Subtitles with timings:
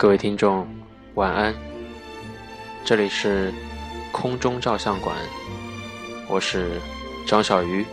[0.00, 0.66] 各位听众，
[1.12, 1.54] 晚安。
[2.86, 3.52] 这里是
[4.10, 5.14] 空中照相馆，
[6.26, 6.80] 我是
[7.26, 7.84] 张小鱼。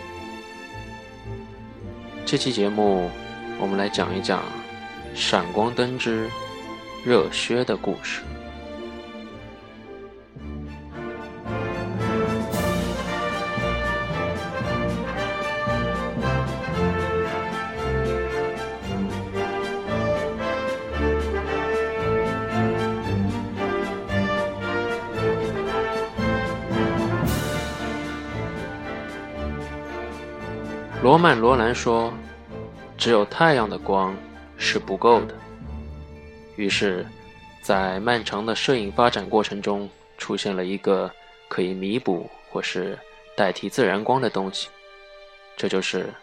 [2.26, 3.12] 这期节目，
[3.60, 4.42] 我们来讲一讲
[5.14, 6.30] 闪光灯之
[7.04, 8.22] 热靴的故事。
[31.08, 32.12] 罗曼·罗兰说
[33.00, 34.14] ：“只有太阳的光
[34.58, 35.34] 是不够的。”
[36.58, 37.06] 于是，
[37.62, 41.10] 在漫长的摄影发展过程中，出现了一个
[41.48, 43.00] 可以弥补或是
[43.38, 44.68] 代替自然光的东西，
[45.56, 46.14] 这就是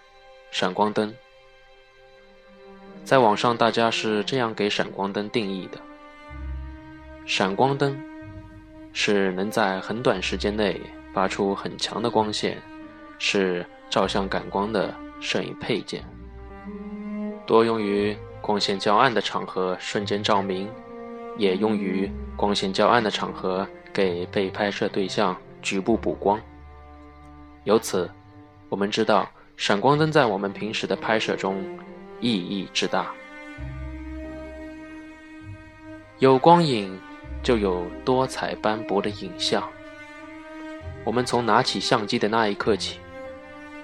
[0.51, 1.15] 闪光灯。
[3.07, 5.79] 在网上，大家是这样给闪光灯定义的：
[7.25, 7.99] 闪光灯
[8.93, 10.79] 是能在很短时间内
[11.15, 12.61] 发出很强的光线，
[13.19, 13.65] 是。
[13.95, 16.05] 照相感光的摄影配件，
[17.47, 20.69] 多用于光线较暗的场合瞬间照明，
[21.39, 26.41] 也用于光线较暗的场合给被拍摄对象局部补光。
[27.63, 28.11] 由此，
[28.69, 31.63] 我们知道闪光灯在我们平时的拍摄中
[32.19, 33.13] 意义之大。
[36.19, 36.99] 有光影，
[37.45, 39.63] 就有多彩斑驳的影像。
[41.05, 42.99] 我们从拿起相机的那一刻起。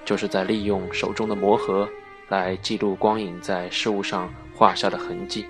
[0.03, 1.87] 就是在利用手中的魔盒
[2.29, 5.45] 来记录光影在事物上画下的痕迹。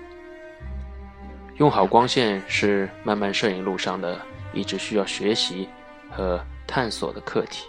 [1.56, 4.20] 用好光线是漫漫摄影路上的
[4.52, 5.68] 一直需要学习
[6.10, 7.66] 和探索的课题，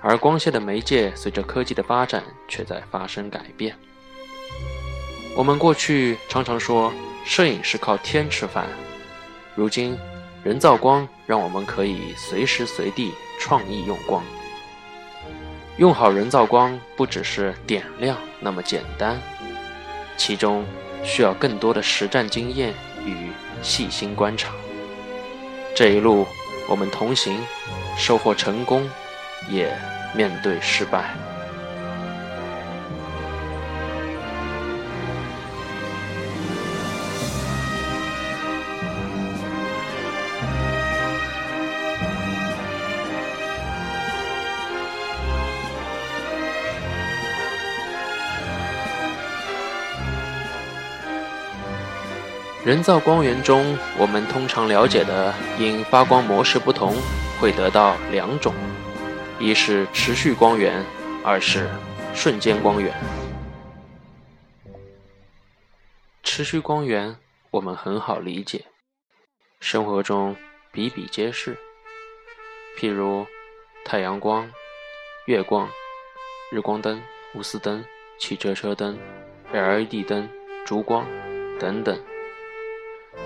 [0.00, 3.76] 而光线的媒介随着科技的发展却在发生改变。
[5.36, 6.92] 我们过去常常说
[7.24, 8.66] 摄影是靠天吃饭，
[9.56, 9.98] 如今
[10.44, 14.22] 人造光让我们可以随时随地创意用光。
[15.76, 19.20] 用好人造光不只是点亮那么简单，
[20.16, 20.64] 其中
[21.02, 22.72] 需要更多的实战经验
[23.04, 24.52] 与细心观察。
[25.74, 26.24] 这一路
[26.68, 27.40] 我们同行，
[27.98, 28.88] 收获成功，
[29.50, 29.76] 也
[30.14, 31.10] 面对失败。
[52.64, 56.94] 人造光源中，我们通常了解的因发光模式不同，
[57.38, 58.54] 会得到两种：
[59.38, 60.82] 一是持续光源，
[61.22, 61.68] 二是
[62.14, 62.90] 瞬间光源。
[66.22, 67.14] 持续光源
[67.50, 68.64] 我们很好理解，
[69.60, 70.34] 生活中
[70.72, 71.58] 比比皆是，
[72.78, 73.26] 譬如
[73.84, 74.50] 太阳光、
[75.26, 75.68] 月光、
[76.50, 77.02] 日光灯、
[77.34, 77.84] 钨丝灯、
[78.18, 78.98] 汽车车灯、
[79.52, 80.26] LED 灯、
[80.64, 81.06] 烛光
[81.60, 82.00] 等等。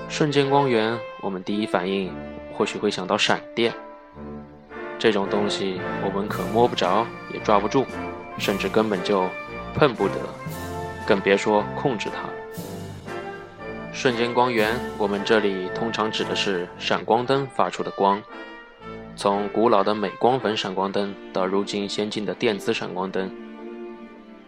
[0.09, 2.11] 瞬间光源，我们第一反应
[2.53, 3.73] 或许会想到闪电。
[4.99, 7.85] 这种东西我们可摸不着，也抓不住，
[8.39, 9.29] 甚至根本就
[9.75, 10.15] 碰不得，
[11.07, 12.33] 更别说控制它了。
[13.93, 18.21] 瞬间光源，我们这里通常指的是闪光灯发出的光。
[19.15, 23.31] 从古老的镁光粉闪光灯到如今先进的电子闪光灯，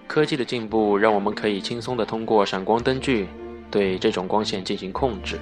[0.07, 3.29] 科技的进步让我们可以轻松地通过闪光灯具。
[3.71, 5.39] 对这种光线进行控制，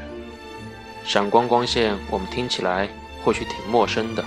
[1.04, 2.88] 闪光光线我们听起来
[3.24, 4.24] 或许挺陌生的，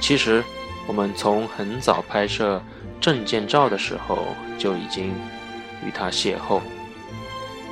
[0.00, 0.42] 其实
[0.86, 2.60] 我们从很早拍摄
[3.00, 4.18] 证件照的时候
[4.58, 5.14] 就已经
[5.86, 6.60] 与它邂逅，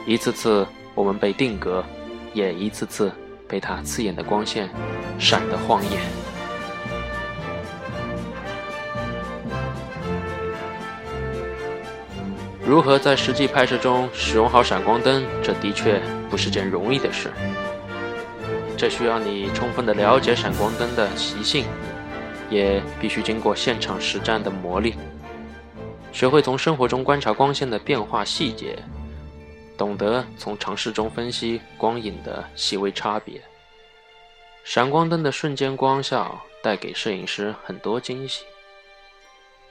[0.07, 1.85] 一次次我们被定格，
[2.33, 3.13] 也一次次
[3.49, 4.69] 被它刺眼的光线
[5.19, 6.26] 闪得晃眼。
[12.67, 15.25] 如何在实际拍摄中使用好闪光灯？
[15.41, 17.31] 这的确不是件容易的事。
[18.77, 21.65] 这需要你充分的了解闪光灯的习性，
[22.51, 24.95] 也必须经过现场实战的磨砺，
[26.11, 28.77] 学会从生活中观察光线的变化细节，
[29.79, 33.41] 懂得从尝试中分析光影的细微差别。
[34.65, 38.45] 闪光灯的瞬间光效带给摄影师很多惊喜，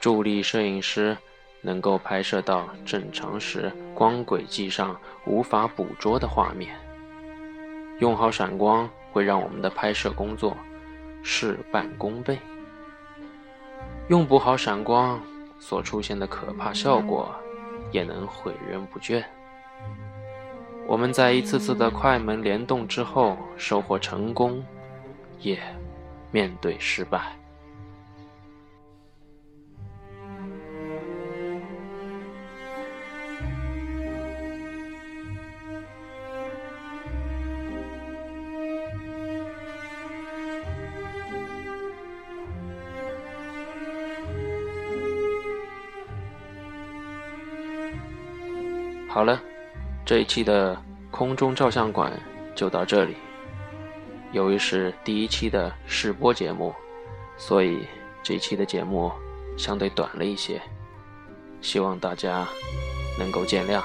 [0.00, 1.14] 助力摄影师。
[1.66, 6.76] 能够拍摄到正常时光轨迹上无法捕捉的画面。
[7.98, 10.56] 用好闪光会让我们的拍摄工作
[11.24, 12.38] 事半功倍。
[14.08, 15.20] 用不好闪光
[15.58, 17.34] 所出现的可怕效果
[17.90, 19.24] 也能毁人不倦。
[20.86, 24.64] 我们在一次次的快门联动之后，收获成功，
[25.40, 25.58] 也
[26.30, 27.36] 面对失败。
[49.08, 49.40] 好了，
[50.04, 50.76] 这一期的
[51.10, 52.12] 空中照相馆
[52.54, 53.16] 就到这里。
[54.32, 56.74] 由于是第一期的试播节目，
[57.38, 57.86] 所以
[58.22, 59.10] 这一期的节目
[59.56, 60.60] 相对短了一些，
[61.62, 62.46] 希望大家
[63.18, 63.80] 能够见谅。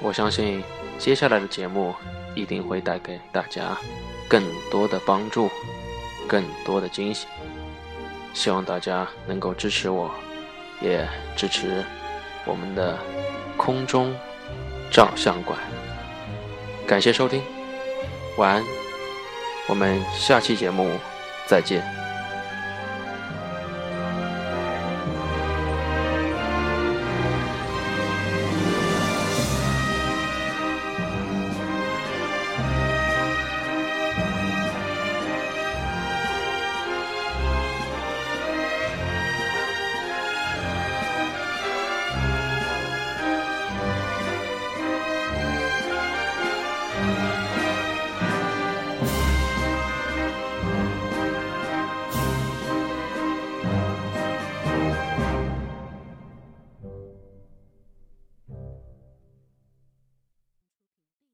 [0.00, 0.62] 我相信
[0.96, 1.94] 接下来的节目
[2.34, 3.76] 一定会带给大家
[4.28, 5.50] 更多的帮助，
[6.26, 7.26] 更多的惊喜。
[8.32, 10.10] 希望大家能够支持我，
[10.80, 11.06] 也
[11.36, 11.84] 支持。
[12.44, 12.98] 我们的
[13.56, 14.14] 空中
[14.90, 15.58] 照相馆，
[16.86, 17.42] 感谢收听，
[18.36, 18.64] 晚安，
[19.68, 20.90] 我们下期节目
[21.46, 21.99] 再见。